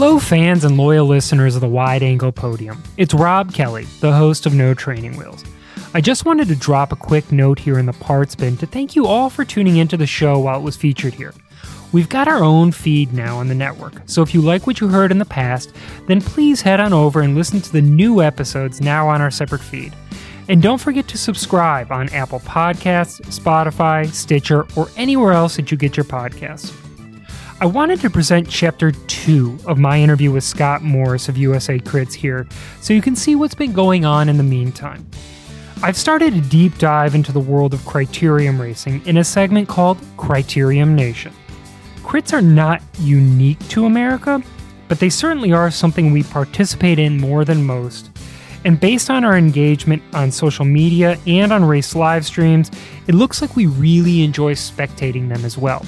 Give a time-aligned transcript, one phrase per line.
[0.00, 2.82] Hello, fans and loyal listeners of the Wide Angle Podium.
[2.96, 5.44] It's Rob Kelly, the host of No Training Wheels.
[5.92, 8.96] I just wanted to drop a quick note here in the parts bin to thank
[8.96, 11.34] you all for tuning into the show while it was featured here.
[11.92, 14.88] We've got our own feed now on the network, so if you like what you
[14.88, 15.70] heard in the past,
[16.06, 19.60] then please head on over and listen to the new episodes now on our separate
[19.60, 19.94] feed.
[20.48, 25.76] And don't forget to subscribe on Apple Podcasts, Spotify, Stitcher, or anywhere else that you
[25.76, 26.74] get your podcasts.
[27.62, 32.14] I wanted to present chapter two of my interview with Scott Morris of USA Crits
[32.14, 32.48] here
[32.80, 35.06] so you can see what's been going on in the meantime.
[35.82, 39.98] I've started a deep dive into the world of criterium racing in a segment called
[40.16, 41.34] Criterium Nation.
[41.96, 44.42] Crits are not unique to America,
[44.88, 48.08] but they certainly are something we participate in more than most.
[48.64, 52.70] And based on our engagement on social media and on race live streams,
[53.06, 55.84] it looks like we really enjoy spectating them as well.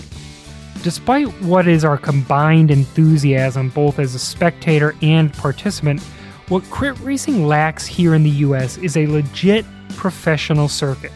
[0.83, 6.02] Despite what is our combined enthusiasm both as a spectator and participant,
[6.48, 11.12] what crit racing lacks here in the US is a legit professional circuit,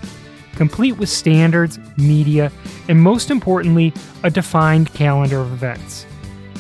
[0.55, 2.53] complete with standards, media,
[2.89, 6.07] and most importantly, a defined calendar of events.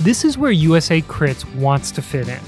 [0.01, 2.41] This is where USA Crits wants to fit in,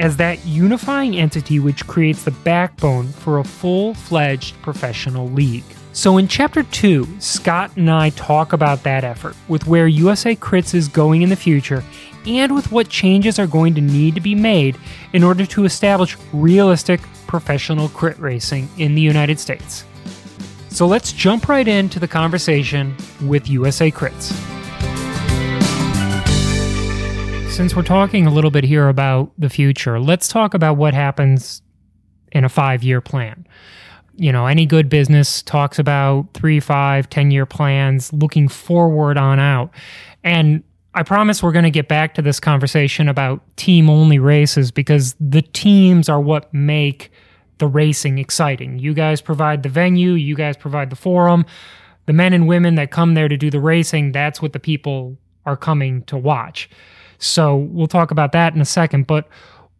[0.00, 5.64] as that unifying entity which creates the backbone for a full fledged professional league.
[5.94, 10.74] So, in chapter 2, Scott and I talk about that effort, with where USA Crits
[10.74, 11.84] is going in the future,
[12.26, 14.78] and with what changes are going to need to be made
[15.12, 19.84] in order to establish realistic professional crit racing in the United States.
[20.70, 24.32] So, let's jump right into the conversation with USA Crits.
[27.50, 31.60] Since we're talking a little bit here about the future, let's talk about what happens
[32.32, 33.46] in a five year plan
[34.16, 39.38] you know, any good business talks about three, five ten year plans looking forward on
[39.38, 39.70] out.
[40.22, 40.62] And
[40.94, 45.16] I promise we're going to get back to this conversation about team only races because
[45.18, 47.10] the teams are what make
[47.58, 48.78] the racing exciting.
[48.78, 51.46] You guys provide the venue, you guys provide the forum.
[52.06, 55.16] The men and women that come there to do the racing, that's what the people
[55.46, 56.68] are coming to watch.
[57.18, 59.06] So we'll talk about that in a second.
[59.06, 59.28] But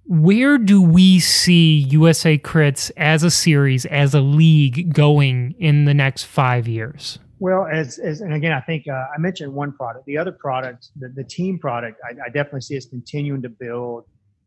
[0.05, 5.95] where do we see USA Crits as a series, as a league going in the
[5.95, 7.19] next five years?
[7.39, 10.07] Well, as, as and again, I think uh, I mentioned one product.
[10.07, 14.05] The other product, the, the team product, I, I, definitely see us continuing to build.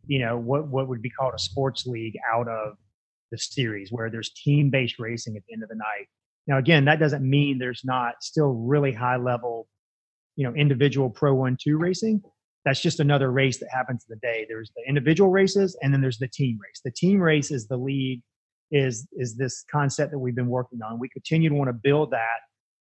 [0.08, 2.78] You know what what would be called a sports league out of
[3.32, 6.08] the series, where there's team based racing at the end of the night.
[6.48, 9.68] Now, again, that doesn't mean there's not still really high level,
[10.36, 12.22] you know, individual pro one two racing
[12.66, 14.46] that's just another race that happens in the day.
[14.50, 16.81] There's the individual races and then there's the team race.
[16.84, 18.22] The team race is the league
[18.72, 21.00] is is this concept that we've been working on.
[21.00, 22.40] We continue to want to build that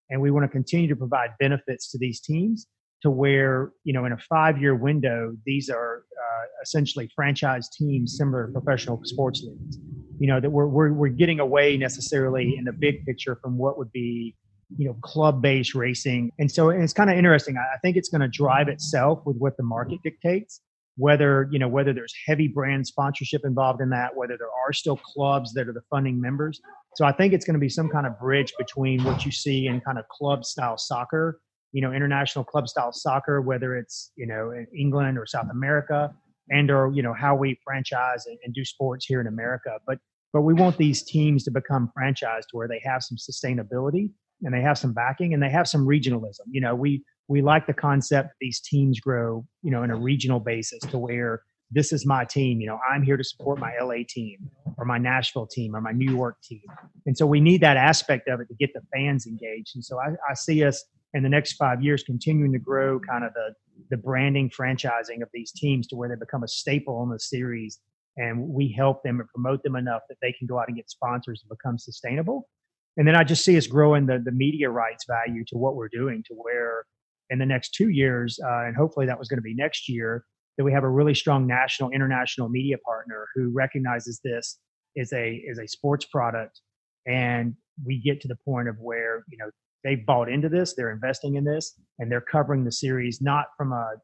[0.09, 2.67] and we want to continue to provide benefits to these teams
[3.03, 8.47] to where, you know, in a 5-year window, these are uh, essentially franchise teams similar
[8.47, 9.78] to professional sports leagues.
[10.19, 13.77] You know, that we're, we're we're getting away necessarily in the big picture from what
[13.77, 14.34] would be
[14.76, 16.30] you know club based racing.
[16.38, 19.56] And so it's kind of interesting i think it's going to drive itself with what
[19.56, 20.60] the market dictates
[20.97, 24.97] whether you know whether there's heavy brand sponsorship involved in that whether there are still
[24.97, 26.60] clubs that are the funding members.
[26.97, 29.66] So i think it's going to be some kind of bridge between what you see
[29.66, 31.41] in kind of club style soccer
[31.72, 36.14] you know international club style soccer whether it's you know in england or south america
[36.50, 39.78] and or you know how we franchise and, and do sports here in america.
[39.86, 39.98] But
[40.32, 44.10] but we want these teams to become franchised where they have some sustainability
[44.44, 46.47] and they have some backing and they have some regionalism.
[46.50, 49.97] You know, we we like the concept that these teams grow, you know, in a
[49.97, 52.60] regional basis to where this is my team.
[52.60, 55.93] You know, I'm here to support my LA team or my Nashville team or my
[55.93, 56.62] New York team.
[57.06, 59.72] And so we need that aspect of it to get the fans engaged.
[59.75, 60.84] And so I, I see us
[61.15, 63.55] in the next five years continuing to grow kind of the
[63.91, 67.81] the branding franchising of these teams to where they become a staple on the series
[68.16, 70.88] and we help them and promote them enough that they can go out and get
[70.88, 72.49] sponsors and become sustainable
[72.96, 75.88] and then I just see us growing the the media rights value to what we're
[75.88, 76.85] doing to where
[77.31, 80.25] in the next two years, uh, and hopefully that was going to be next year,
[80.56, 84.58] that we have a really strong national, international media partner who recognizes this
[84.94, 86.61] is a is a sports product,
[87.06, 87.55] and
[87.85, 89.50] we get to the point of where you know
[89.82, 93.73] they've bought into this, they're investing in this, and they're covering the series not from
[93.73, 93.94] a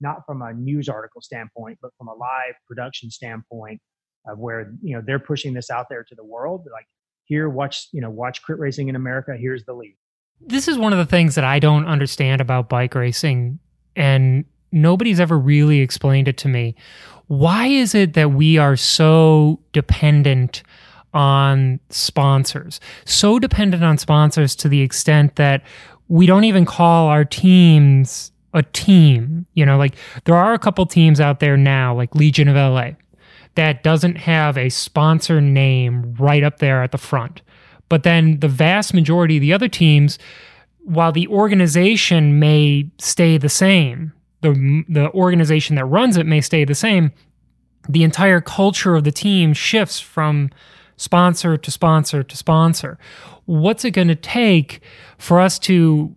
[0.00, 3.80] not from a news article standpoint, but from a live production standpoint
[4.28, 6.66] of where you know they're pushing this out there to the world.
[6.72, 6.86] Like
[7.26, 9.36] here watch you know watch crit racing in america.
[9.38, 9.96] Here's the lead.
[10.40, 13.58] This is one of the things that i don't understand about bike racing
[13.94, 16.74] and nobody's ever really explained it to me.
[17.28, 20.62] Why is it that we are so dependent
[21.12, 22.78] on sponsors?
[23.04, 25.62] So dependent on sponsors to the extent that
[26.08, 30.86] we don't even call our teams a team, you know, like there are a couple
[30.86, 32.92] teams out there now, like Legion of LA,
[33.56, 37.42] that doesn't have a sponsor name right up there at the front.
[37.88, 40.18] But then the vast majority of the other teams,
[40.84, 44.12] while the organization may stay the same,
[44.42, 47.12] the, the organization that runs it may stay the same,
[47.88, 50.50] the entire culture of the team shifts from
[50.96, 52.98] sponsor to sponsor to sponsor.
[53.44, 54.80] What's it going to take
[55.18, 56.14] for us to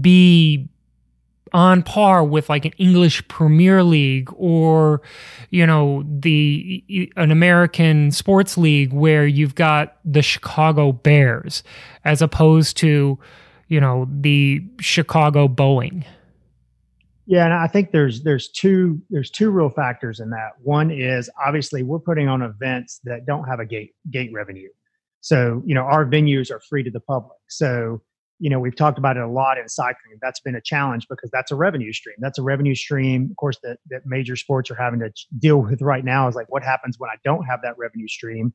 [0.00, 0.68] be
[1.56, 5.00] on par with like an English Premier League or
[5.48, 11.62] you know the an American sports league where you've got the Chicago Bears
[12.04, 13.18] as opposed to
[13.68, 16.04] you know the Chicago Boeing.
[17.24, 20.50] Yeah, and I think there's there's two there's two real factors in that.
[20.62, 24.68] One is obviously we're putting on events that don't have a gate gate revenue.
[25.22, 27.38] So, you know, our venues are free to the public.
[27.48, 28.02] So,
[28.38, 30.18] you know, we've talked about it a lot in cycling.
[30.20, 32.16] That's been a challenge because that's a revenue stream.
[32.18, 35.80] That's a revenue stream, of course, that, that major sports are having to deal with
[35.80, 38.52] right now is like what happens when I don't have that revenue stream.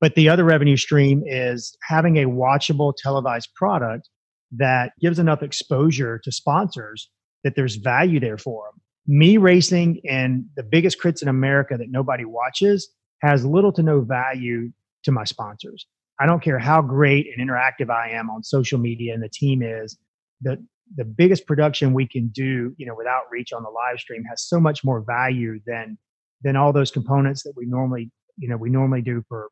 [0.00, 4.08] But the other revenue stream is having a watchable televised product
[4.52, 7.10] that gives enough exposure to sponsors
[7.44, 8.80] that there's value there for them.
[9.06, 12.88] Me racing and the biggest crits in America that nobody watches
[13.22, 14.72] has little to no value
[15.04, 15.86] to my sponsors.
[16.18, 19.62] I don't care how great and interactive I am on social media and the team
[19.62, 19.98] is.
[20.40, 20.62] The
[20.94, 24.42] the biggest production we can do, you know, without reach on the live stream has
[24.42, 25.98] so much more value than
[26.42, 29.48] than all those components that we normally, you know, we normally do for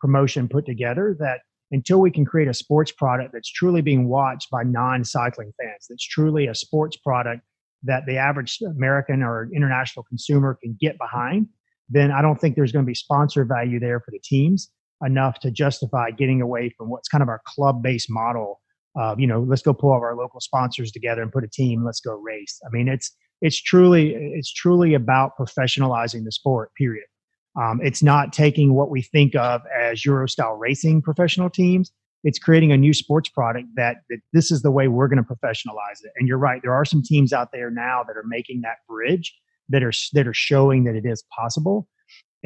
[0.00, 1.40] promotion put together that
[1.72, 6.06] until we can create a sports product that's truly being watched by non-cycling fans, that's
[6.06, 7.42] truly a sports product
[7.82, 11.48] that the average American or international consumer can get behind,
[11.88, 14.70] then I don't think there's going to be sponsor value there for the teams
[15.04, 18.60] enough to justify getting away from what's kind of our club-based model
[18.96, 21.84] of, you know, let's go pull all our local sponsors together and put a team,
[21.84, 22.60] let's go race.
[22.66, 27.04] I mean, it's it's truly it's truly about professionalizing the sport, period.
[27.60, 31.90] Um, it's not taking what we think of as Euro style racing professional teams.
[32.24, 35.34] It's creating a new sports product that, that this is the way we're going to
[35.34, 36.10] professionalize it.
[36.16, 39.34] And you're right, there are some teams out there now that are making that bridge
[39.68, 41.88] that are that are showing that it is possible.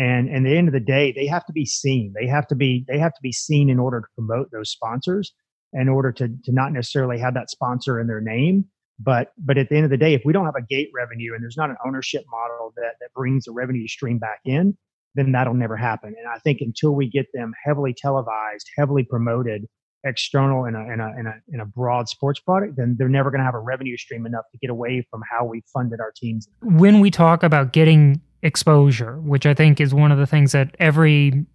[0.00, 2.14] And, and at the end of the day, they have to be seen.
[2.18, 5.34] They have to be they have to be seen in order to promote those sponsors,
[5.74, 8.64] in order to to not necessarily have that sponsor in their name,
[8.98, 11.34] but but at the end of the day, if we don't have a gate revenue
[11.34, 14.74] and there's not an ownership model that that brings the revenue stream back in,
[15.16, 16.14] then that'll never happen.
[16.18, 19.66] And I think until we get them heavily televised, heavily promoted,
[20.04, 23.30] external in a, in a, in a, in a broad sports product, then they're never
[23.30, 26.12] going to have a revenue stream enough to get away from how we funded our
[26.16, 26.48] teams.
[26.62, 30.76] When we talk about getting exposure, which I think is one of the things that
[30.78, 31.46] every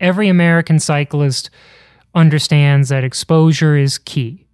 [0.00, 1.50] every American cyclist
[2.14, 4.46] understands that exposure is key.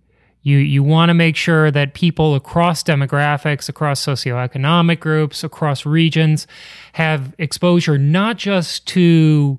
[0.42, 6.46] You you want to make sure that people across demographics, across socioeconomic groups, across regions
[6.94, 9.58] have exposure not just to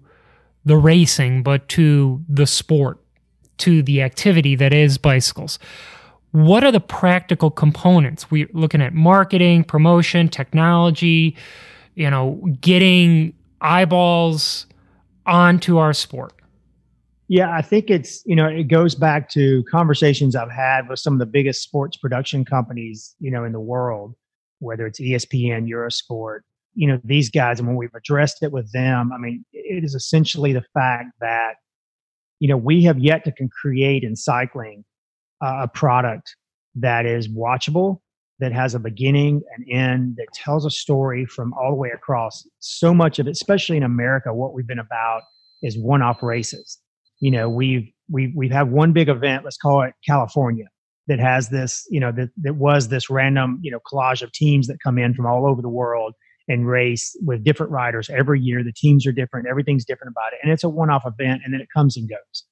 [0.65, 2.99] the racing, but to the sport,
[3.57, 5.59] to the activity that is bicycles.
[6.31, 8.31] What are the practical components?
[8.31, 11.35] We're looking at marketing, promotion, technology,
[11.95, 14.65] you know, getting eyeballs
[15.25, 16.33] onto our sport.
[17.27, 21.13] Yeah, I think it's, you know, it goes back to conversations I've had with some
[21.13, 24.15] of the biggest sports production companies, you know, in the world,
[24.59, 26.41] whether it's ESPN, Eurosport,
[26.73, 27.59] you know, these guys.
[27.59, 31.53] And when we've addressed it with them, I mean, it is essentially the fact that,
[32.39, 34.83] you know, we have yet to create in cycling
[35.41, 36.35] uh, a product
[36.75, 38.01] that is watchable,
[38.41, 42.45] that has a beginning and end, that tells a story from all the way across.
[42.59, 45.21] So much of it, especially in America, what we've been about
[45.61, 46.77] is one off races.
[47.19, 50.65] You know we've we've we've had one big event let's call it california
[51.07, 54.65] that has this you know that, that was this random you know collage of teams
[54.67, 56.15] that come in from all over the world
[56.47, 58.63] and race with different riders every year.
[58.63, 59.47] The teams are different.
[59.47, 60.39] Everything's different about it.
[60.43, 62.43] And it's a one-off event and then it comes and goes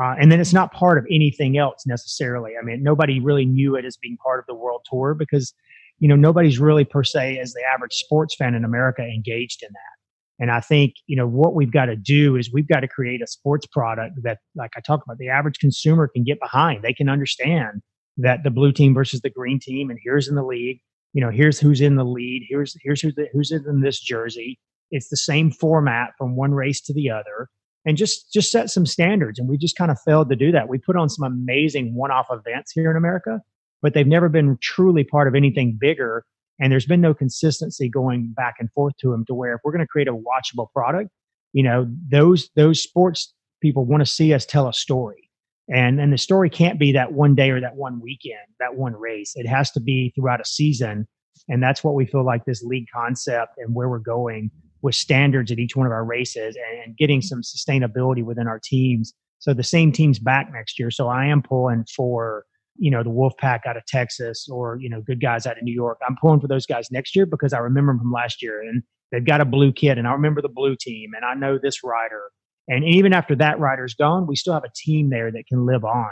[0.00, 3.74] uh, and then it's not part of anything else necessarily i mean nobody really knew
[3.76, 5.54] it as being part of the world tour because
[5.98, 9.68] you know nobody's really per se as the average sports fan in america engaged in
[9.72, 9.98] that
[10.38, 13.22] and I think, you know, what we've got to do is we've got to create
[13.22, 16.84] a sports product that, like I talked about, the average consumer can get behind.
[16.84, 17.82] They can understand
[18.18, 20.80] that the blue team versus the green team, and here's in the league,
[21.12, 24.58] you know, here's who's in the lead, here's here's who's, who's in this jersey.
[24.90, 27.48] It's the same format from one race to the other,
[27.84, 29.38] and just just set some standards.
[29.38, 30.68] And we just kind of failed to do that.
[30.68, 33.40] We put on some amazing one-off events here in America,
[33.82, 36.24] but they've never been truly part of anything bigger
[36.60, 39.72] and there's been no consistency going back and forth to them to where if we're
[39.72, 41.10] going to create a watchable product,
[41.52, 43.32] you know, those those sports
[43.62, 45.30] people want to see us tell a story.
[45.72, 48.94] And and the story can't be that one day or that one weekend, that one
[48.94, 49.32] race.
[49.36, 51.06] It has to be throughout a season.
[51.48, 54.50] And that's what we feel like this league concept and where we're going
[54.82, 59.12] with standards at each one of our races and, getting some sustainability within our teams.
[59.38, 60.90] So the same team's back next year.
[60.90, 62.44] So I am pulling for
[62.76, 65.74] you know the Wolfpack out of Texas or you know good guys out of New
[65.74, 65.98] York.
[66.08, 68.82] I'm pulling for those guys next year because I remember them from last year and
[69.12, 71.84] they've got a blue kid and I remember the blue team and I know this
[71.84, 72.30] rider.
[72.68, 75.84] And even after that rider's gone, we still have a team there that can live
[75.84, 76.10] on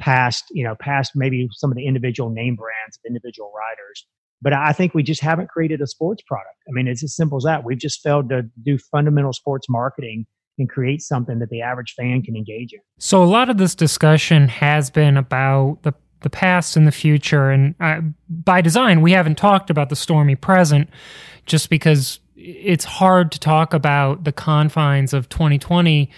[0.00, 4.06] past you know past maybe some of the individual name brands of individual riders.
[4.42, 6.56] But I think we just haven't created a sports product.
[6.66, 7.62] I mean, it's as simple as that.
[7.62, 10.24] We've just failed to do fundamental sports marketing
[10.58, 12.80] and create something that the average fan can engage in.
[12.98, 17.50] So a lot of this discussion has been about the the past and the future,
[17.50, 20.90] and uh, by design, we haven't talked about the stormy present,
[21.46, 26.10] just because it's hard to talk about the confines of 2020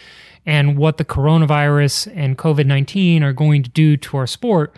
[0.45, 4.75] and what the coronavirus and COVID 19 are going to do to our sport.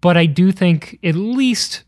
[0.00, 1.82] But I do think, at least,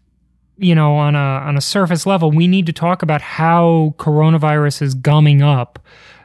[0.59, 4.83] you know, on a, on a surface level, we need to talk about how coronavirus
[4.83, 5.79] is gumming up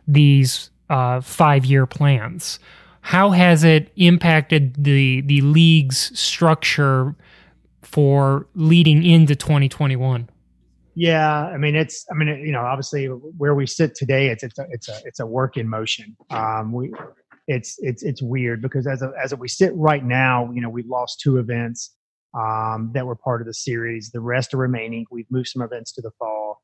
[0.08, 2.60] these uh, five year plans.
[3.02, 7.16] How has it impacted the the league's structure
[7.84, 10.28] for leading into 2021?
[10.96, 14.58] Yeah, I mean it's I mean you know obviously where we sit today it's it's
[14.58, 16.16] a it's a it's a work in motion.
[16.30, 16.94] Um, we
[17.48, 20.88] it's it's it's weird because as a, as we sit right now, you know we've
[20.88, 21.96] lost two events
[22.36, 24.12] um, that were part of the series.
[24.12, 25.06] The rest are remaining.
[25.12, 26.62] We've moved some events to the fall.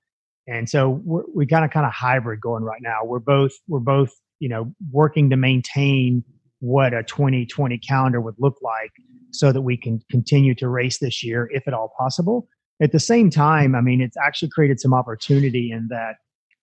[0.48, 3.00] And so we're, we got a kind of hybrid going right now.
[3.04, 6.24] We're both we're both you know working to maintain
[6.60, 8.92] what a 2020 calendar would look like,
[9.32, 12.48] so that we can continue to race this year if at all possible.
[12.82, 16.16] At the same time, I mean, it's actually created some opportunity in that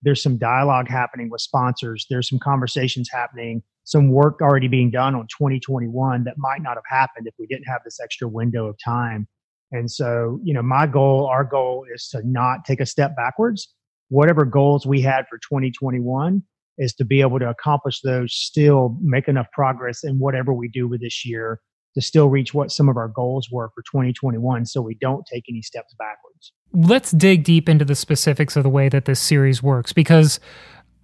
[0.03, 2.07] there's some dialogue happening with sponsors.
[2.11, 6.85] There's some conversations happening, some work already being done on 2021 that might not have
[6.89, 9.29] happened if we didn't have this extra window of time.
[9.71, 13.73] And so, you know, my goal, our goal is to not take a step backwards.
[14.09, 16.43] Whatever goals we had for 2021
[16.79, 20.89] is to be able to accomplish those, still make enough progress in whatever we do
[20.89, 21.61] with this year
[21.95, 25.45] to still reach what some of our goals were for 2021 so we don't take
[25.49, 26.53] any steps backwards.
[26.73, 30.39] Let's dig deep into the specifics of the way that this series works because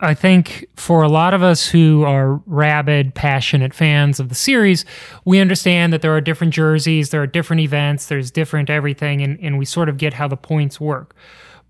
[0.01, 4.85] I think for a lot of us who are rabid, passionate fans of the series,
[5.25, 9.39] we understand that there are different jerseys, there are different events, there's different everything, and,
[9.41, 11.15] and we sort of get how the points work.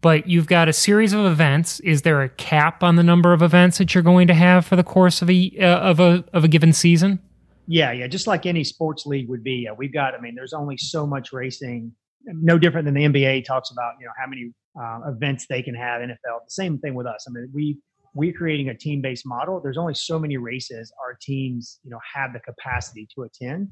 [0.01, 1.81] But you've got a series of events.
[1.81, 4.77] Is there a cap on the number of events that you're going to have for
[4.77, 7.21] the course of a uh, of a of a given season?
[7.67, 9.65] Yeah, yeah, just like any sports league would be.
[9.65, 10.15] Yeah, we've got.
[10.15, 11.93] I mean, there's only so much racing.
[12.27, 13.95] No different than the NBA talks about.
[14.01, 16.03] You know how many uh, events they can have.
[16.03, 16.45] NFL.
[16.47, 17.27] The same thing with us.
[17.29, 17.79] I mean, we
[18.15, 19.61] we're creating a team-based model.
[19.61, 23.69] There's only so many races our teams, you know, have the capacity to attend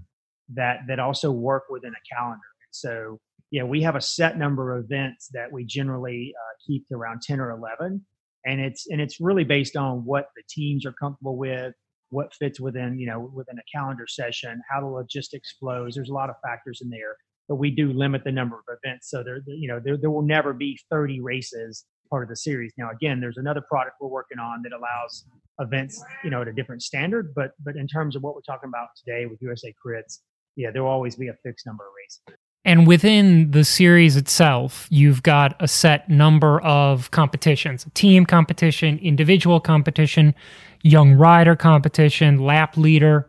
[0.54, 2.40] that that also work within a calendar.
[2.40, 3.20] And So,
[3.50, 7.22] yeah, we have a set number of events that we generally uh, keep to around
[7.22, 8.04] 10 or 11,
[8.44, 11.74] and it's and it's really based on what the teams are comfortable with,
[12.12, 15.94] what fits within you know within a calendar session, how the logistics flows.
[15.94, 17.16] There's a lot of factors in there,
[17.48, 19.10] but we do limit the number of events.
[19.10, 22.72] So there, you know, there, there will never be 30 races part of the series.
[22.76, 25.24] Now, again, there's another product we're working on that allows
[25.58, 27.32] events, you know, at a different standard.
[27.34, 30.18] But but in terms of what we're talking about today with USA Crits,
[30.54, 32.38] yeah, there will always be a fixed number of races.
[32.64, 39.60] And within the series itself, you've got a set number of competitions team competition, individual
[39.60, 40.34] competition,
[40.82, 43.28] young rider competition, lap leader.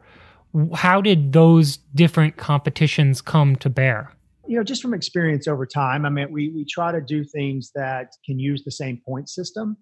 [0.76, 4.14] How did those different competitions come to bear?
[4.48, 7.72] you know, just from experience over time, I mean, we we try to do things
[7.76, 9.78] that can use the same point system,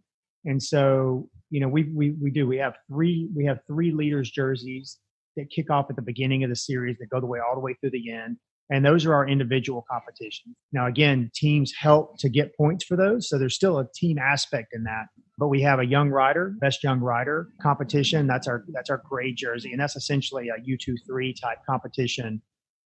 [0.46, 2.48] and so you know, we we we do.
[2.48, 4.98] We have three we have three leaders jerseys
[5.36, 7.62] that kick off at the beginning of the series that go the way all the
[7.62, 8.38] way through the end,
[8.71, 10.55] and those are our individual competitions.
[10.71, 14.69] Now, again, teams help to get points for those, so there's still a team aspect
[14.73, 15.05] in that.
[15.37, 18.27] But we have a young rider, best young rider competition.
[18.27, 22.41] That's our that's our gray jersey, and that's essentially a U two three type competition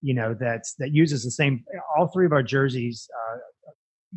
[0.05, 1.63] you know that's that uses the same
[1.97, 3.37] all three of our jerseys uh,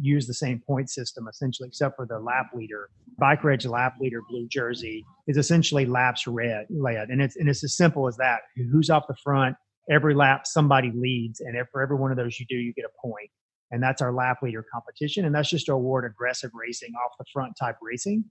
[0.00, 4.46] use the same point system essentially except for the lap leader BikeReg lap leader blue
[4.48, 8.90] jersey is essentially laps red led and it's and it's as simple as that who's
[8.90, 9.56] off the front
[9.90, 13.06] every lap somebody leads and for every one of those you do you get a
[13.06, 13.30] point
[13.70, 17.24] and that's our lap leader competition and that's just to award aggressive racing off the
[17.32, 18.24] front type racing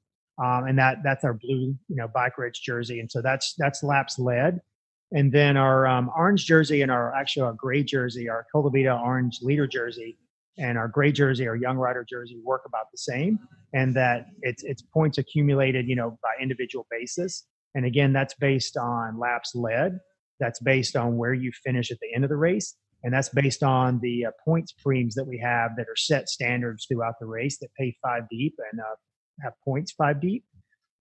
[0.44, 4.20] um, and that that's our blue you know BikeReg jersey and so that's that's laps
[4.20, 4.62] led
[5.12, 9.40] and then our um, orange jersey and our actually our gray jersey, our Colavita orange
[9.42, 10.18] leader jersey,
[10.58, 13.40] and our gray jersey, our young rider jersey, work about the same.
[13.74, 17.46] And that it's it's points accumulated, you know, by individual basis.
[17.76, 20.00] And again, that's based on laps led.
[20.40, 22.76] That's based on where you finish at the end of the race.
[23.04, 26.86] And that's based on the uh, points premiums that we have that are set standards
[26.88, 28.96] throughout the race that pay five deep and uh,
[29.42, 30.44] have points five deep.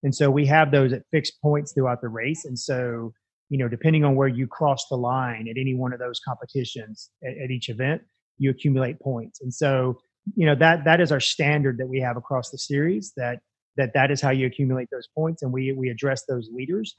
[0.03, 2.45] And so we have those at fixed points throughout the race.
[2.45, 3.13] And so,
[3.49, 7.09] you know, depending on where you cross the line at any one of those competitions
[7.23, 8.03] at, at each event,
[8.37, 9.41] you accumulate points.
[9.41, 9.99] And so,
[10.35, 13.39] you know, that that is our standard that we have across the series that
[13.77, 16.95] that that is how you accumulate those points and we we address those leaders.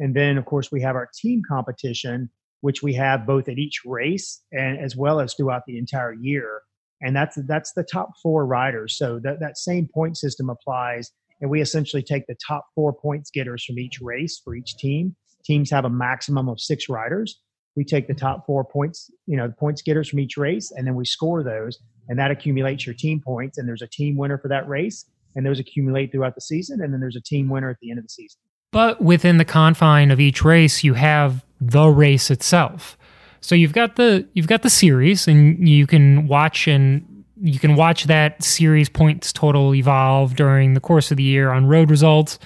[0.00, 2.30] And then of course we have our team competition
[2.60, 6.62] which we have both at each race and as well as throughout the entire year.
[7.00, 8.98] And that's that's the top four riders.
[8.98, 11.10] So that, that same point system applies.
[11.40, 15.16] And we essentially take the top four points getters from each race for each team.
[15.44, 17.40] Teams have a maximum of six riders.
[17.76, 20.86] We take the top four points, you know, the points getters from each race, and
[20.86, 21.78] then we score those,
[22.08, 23.56] and that accumulates your team points.
[23.56, 26.92] And there's a team winner for that race, and those accumulate throughout the season, and
[26.92, 28.38] then there's a team winner at the end of the season.
[28.72, 32.96] But within the confine of each race, you have the race itself.
[33.40, 37.74] So you've got the you've got the series, and you can watch and you can
[37.74, 42.38] watch that series points total evolve during the course of the year on road results,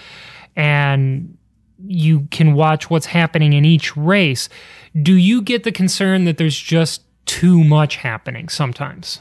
[0.57, 1.37] and
[1.87, 4.49] you can watch what's happening in each race.
[5.03, 9.21] Do you get the concern that there's just too much happening sometimes?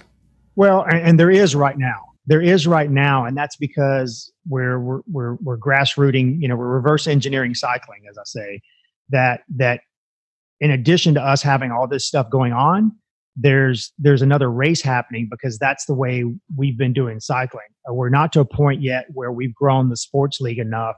[0.56, 2.14] Well, and, and there is right now.
[2.28, 6.42] There is right now, and that's because we're we're we're, we're grassrooting.
[6.42, 8.62] You know, we're reverse engineering cycling, as I say
[9.10, 9.82] that that
[10.60, 12.94] in addition to us having all this stuff going on
[13.36, 16.24] there's there's another race happening because that's the way
[16.56, 17.66] we've been doing cycling.
[17.90, 20.96] Uh, we're not to a point yet where we've grown the sports league enough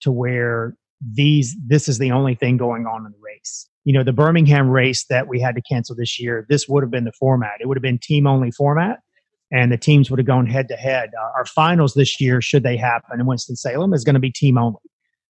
[0.00, 3.68] to where these this is the only thing going on in the race.
[3.84, 6.90] You know the birmingham race that we had to cancel this year this would have
[6.90, 7.60] been the format.
[7.60, 8.98] It would have been team only format
[9.52, 12.76] and the teams would have gone head to head our finals this year should they
[12.76, 14.80] happen in winston-salem is going to be team only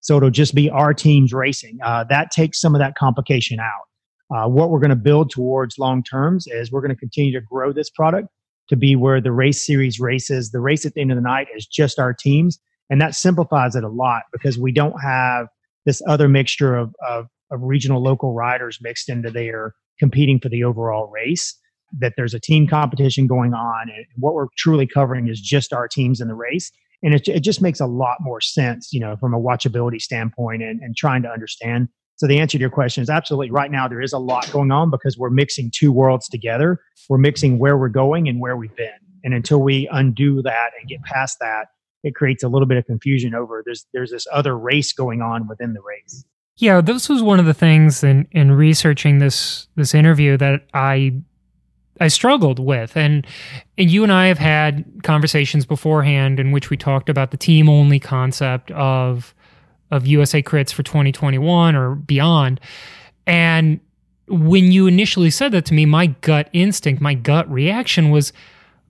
[0.06, 1.78] so it'll just be our teams racing.
[1.84, 3.88] Uh, that takes some of that complication out.
[4.32, 7.44] Uh, what we're going to build towards long terms is we're going to continue to
[7.44, 8.28] grow this product
[8.68, 11.48] to be where the race series races, the race at the end of the night
[11.56, 12.56] is just our teams.
[12.88, 15.48] And that simplifies it a lot because we don't have
[15.86, 20.62] this other mixture of, of, of regional local riders mixed into there competing for the
[20.62, 21.58] overall race.
[21.98, 25.88] That there's a team competition going on, and what we're truly covering is just our
[25.88, 26.70] teams in the race.
[27.02, 30.62] And it, it just makes a lot more sense you know from a watchability standpoint
[30.62, 31.88] and, and trying to understand.
[32.16, 34.72] So the answer to your question is absolutely right now there is a lot going
[34.72, 36.80] on because we're mixing two worlds together.
[37.08, 38.88] We're mixing where we're going and where we've been.
[39.22, 41.66] And until we undo that and get past that
[42.06, 45.48] it creates a little bit of confusion over there's there's this other race going on
[45.48, 46.24] within the race.
[46.56, 51.12] Yeah this was one of the things in in researching this this interview that i
[52.00, 52.96] I struggled with.
[52.96, 53.26] And,
[53.78, 57.68] and you and I have had conversations beforehand in which we talked about the team
[57.68, 59.34] only concept of
[59.90, 62.60] of USA Crits for 2021 or beyond.
[63.26, 63.80] And
[64.28, 68.32] when you initially said that to me, my gut instinct, my gut reaction was,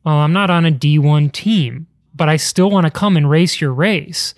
[0.05, 3.61] well, I'm not on a D1 team, but I still want to come and race
[3.61, 4.35] your race.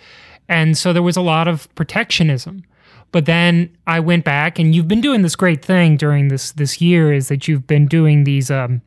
[0.48, 2.64] And so there was a lot of protectionism.
[3.10, 6.80] But then I went back, and you've been doing this great thing during this this
[6.80, 8.82] year is that you've been doing these um,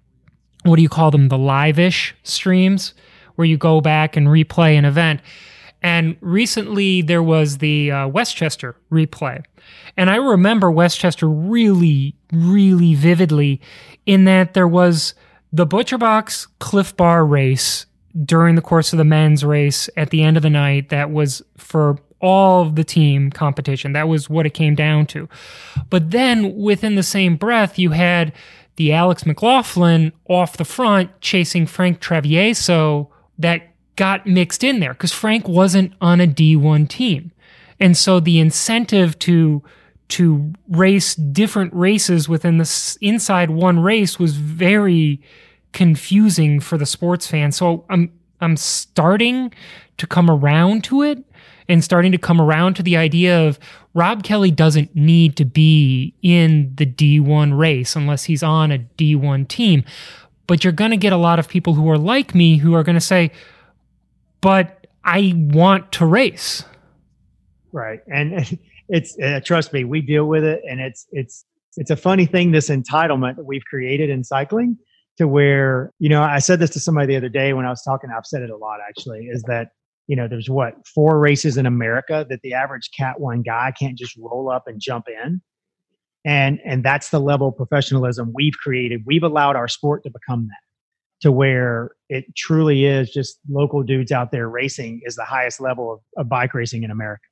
[0.64, 2.94] what do you call them, the live-ish streams,
[3.36, 5.22] where you go back and replay an event.
[5.82, 9.44] And recently there was the uh, Westchester replay,
[9.98, 13.60] and I remember Westchester really, really vividly,
[14.06, 15.16] in that there was
[15.52, 17.88] the Butcher Box Clif Bar race
[18.26, 21.42] during the course of the men's race at the end of the night that was
[21.58, 23.94] for all of the team competition.
[23.94, 25.28] That was what it came down to.
[25.90, 28.34] But then within the same breath, you had
[28.76, 33.64] the Alex McLaughlin off the front chasing Frank Travieso that
[33.96, 37.32] got mixed in there because Frank wasn't on a D1 team.
[37.80, 39.64] And so the incentive to
[40.10, 45.22] to race different races within the inside one race was very
[45.72, 47.52] confusing for the sports fan.
[47.52, 49.54] So I'm I'm starting
[49.98, 51.24] to come around to it
[51.68, 53.60] and starting to come around to the idea of
[53.94, 59.48] Rob Kelly doesn't need to be in the D1 race unless he's on a D1
[59.48, 59.84] team.
[60.48, 62.84] But you're going to get a lot of people who are like me who are
[62.84, 63.32] going to say,
[64.42, 66.64] but I want to race.
[67.72, 68.02] Right.
[68.08, 70.62] And it's, uh, trust me, we deal with it.
[70.70, 71.46] And it's, it's,
[71.78, 74.78] it's a funny thing, this entitlement that we've created in cycling
[75.18, 77.82] to where, you know, I said this to somebody the other day when I was
[77.82, 79.70] talking, I've said it a lot actually, is that
[80.12, 83.98] you know, there's what four races in America that the average Cat One guy can't
[83.98, 85.42] just roll up and jump in,
[86.26, 89.04] and and that's the level of professionalism we've created.
[89.06, 94.12] We've allowed our sport to become that, to where it truly is just local dudes
[94.12, 97.24] out there racing is the highest level of, of bike racing in America,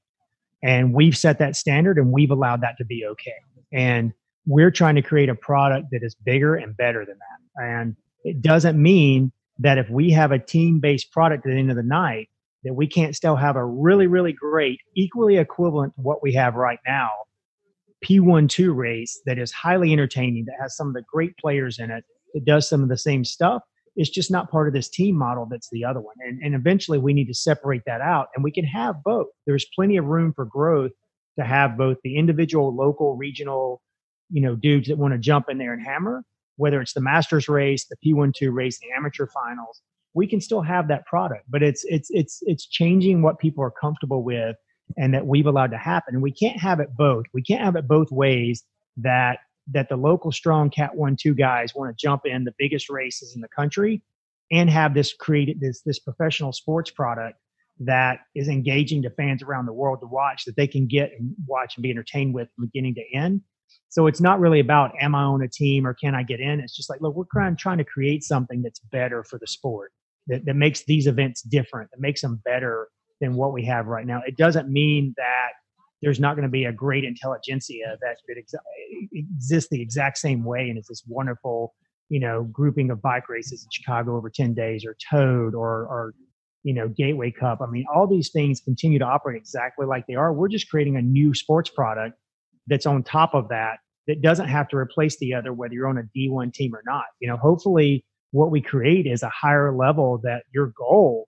[0.63, 3.35] and we've set that standard and we've allowed that to be okay.
[3.73, 4.13] And
[4.47, 7.61] we're trying to create a product that is bigger and better than that.
[7.61, 11.71] And it doesn't mean that if we have a team based product at the end
[11.71, 12.29] of the night,
[12.63, 16.55] that we can't still have a really, really great, equally equivalent to what we have
[16.55, 17.09] right now,
[18.05, 22.03] P1-2 race that is highly entertaining, that has some of the great players in it,
[22.33, 23.61] that does some of the same stuff.
[23.95, 26.15] It's just not part of this team model that's the other one.
[26.25, 29.27] And, and eventually we need to separate that out and we can have both.
[29.45, 30.91] There's plenty of room for growth
[31.37, 33.81] to have both the individual, local, regional,
[34.29, 36.23] you know, dudes that want to jump in there and hammer,
[36.57, 39.81] whether it's the masters race, the P1-2 race, the amateur finals,
[40.13, 43.71] we can still have that product, but it's, it's, it's, it's changing what people are
[43.71, 44.55] comfortable with
[44.97, 46.15] and that we've allowed to happen.
[46.15, 47.25] And we can't have it both.
[47.33, 48.63] We can't have it both ways
[48.97, 49.39] that
[49.71, 53.35] that the local strong cat one two guys want to jump in the biggest races
[53.35, 54.01] in the country
[54.51, 57.37] and have this created this this professional sports product
[57.79, 61.33] that is engaging to fans around the world to watch that they can get and
[61.47, 63.41] watch and be entertained with from beginning to end.
[63.89, 66.59] So it's not really about am I on a team or can I get in?
[66.59, 69.91] It's just like, look, we're trying, trying to create something that's better for the sport,
[70.29, 72.87] that, that makes these events different, that makes them better
[73.19, 74.21] than what we have right now.
[74.25, 75.49] It doesn't mean that
[76.01, 78.53] there's not going to be a great intelligentsia that, that ex-
[79.11, 81.73] exists the exact same way and it's this wonderful,
[82.07, 86.13] you know, grouping of bike races in Chicago over 10 days or Toad or, or,
[86.63, 87.59] you know, Gateway Cup.
[87.61, 90.31] I mean, all these things continue to operate exactly like they are.
[90.31, 92.17] We're just creating a new sports product
[92.67, 95.97] that's on top of that that doesn't have to replace the other, whether you're on
[95.97, 97.05] a D1 team or not.
[97.19, 101.25] You know, hopefully what we create is a higher level that your goal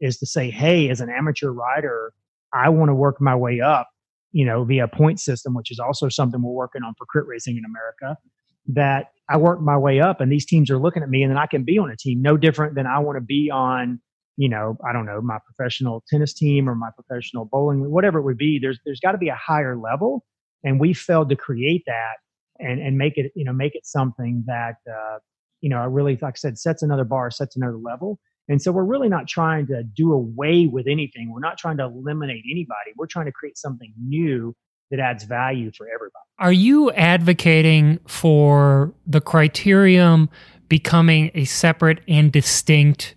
[0.00, 2.12] is to say, hey, as an amateur rider,
[2.52, 3.88] I want to work my way up,
[4.32, 7.56] you know, via point system, which is also something we're working on for crit racing
[7.56, 8.18] in America.
[8.66, 11.38] That I work my way up and these teams are looking at me and then
[11.38, 14.00] I can be on a team no different than I want to be on,
[14.36, 18.22] you know, I don't know, my professional tennis team or my professional bowling, whatever it
[18.22, 18.58] would be.
[18.60, 20.24] There's there's got to be a higher level.
[20.62, 22.14] And we failed to create that
[22.58, 25.18] and, and make it, you know, make it something that uh,
[25.64, 28.18] you know, I really, like I said, sets another bar, sets another level.
[28.50, 31.32] And so we're really not trying to do away with anything.
[31.32, 32.92] We're not trying to eliminate anybody.
[32.98, 34.54] We're trying to create something new
[34.90, 36.22] that adds value for everybody.
[36.38, 40.28] Are you advocating for the criterium
[40.68, 43.14] becoming a separate and distinct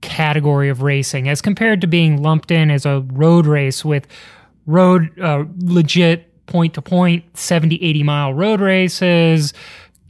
[0.00, 4.08] category of racing as compared to being lumped in as a road race with
[4.66, 9.54] road uh, legit point to point 70 80 mile road races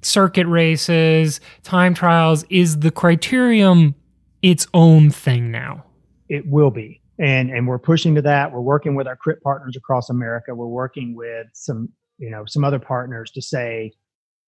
[0.05, 3.95] circuit races time trials is the criterium
[4.45, 5.83] its own thing now.
[6.29, 7.01] It will be.
[7.19, 8.53] And and we're pushing to that.
[8.53, 10.55] We're working with our crit partners across America.
[10.55, 11.89] We're working with some,
[12.19, 13.93] you know, some other partners to say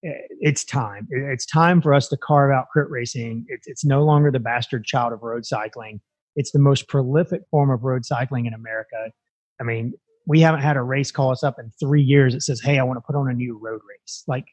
[0.05, 1.09] eh, it's time.
[1.11, 3.47] It's time for us to carve out crit racing.
[3.49, 6.01] It's, it's no longer the bastard child of road cycling.
[6.35, 9.11] It's the most prolific form of road cycling in America.
[9.61, 9.95] I mean,
[10.27, 12.83] we haven't had a race call us up in three years that says, "Hey, I
[12.83, 14.45] want to put on a new road race." Like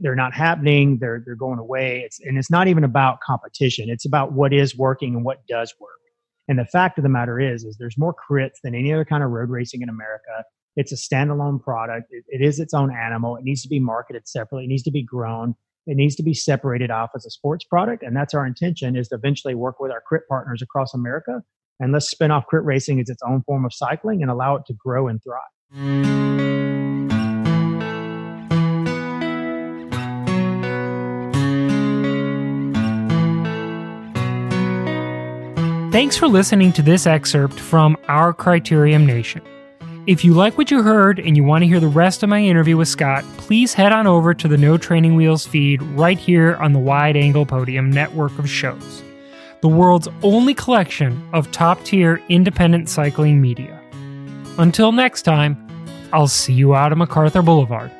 [0.00, 2.02] they're not happening they're they're going away.
[2.04, 3.90] It's and it's not even about competition.
[3.90, 5.90] It's about what is working and what does work.
[6.48, 9.22] And the fact of the matter is is there's more crits than any other kind
[9.22, 10.44] of road racing in america.
[10.76, 12.08] It's a standalone product.
[12.10, 13.36] It, it is its own animal.
[13.36, 14.64] It needs to be marketed separately.
[14.64, 15.56] It needs to be grown.
[15.86, 18.04] It needs to be separated off as a sports product.
[18.04, 21.42] And that's our intention is to eventually work with our crit partners across america.
[21.80, 24.66] And let's spin off crit racing as its own form of cycling and allow it
[24.66, 26.59] to grow and thrive
[35.90, 39.42] Thanks for listening to this excerpt from Our Criterium Nation.
[40.06, 42.40] If you like what you heard and you want to hear the rest of my
[42.40, 46.54] interview with Scott, please head on over to the No Training Wheels feed right here
[46.58, 49.02] on the Wide Angle Podium network of shows,
[49.62, 53.76] the world's only collection of top tier independent cycling media.
[54.58, 55.58] Until next time,
[56.12, 57.90] I'll see you out of MacArthur Boulevard.